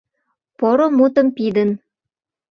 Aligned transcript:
Поро 0.57 0.87
мутым 0.97 1.27
пидын 1.35 1.69